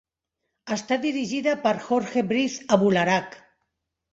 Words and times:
Està 0.75 0.97
dirigida 1.03 1.53
per 1.67 1.75
Jorge 1.89 2.25
Briz 2.33 2.57
Abularach. 2.79 3.37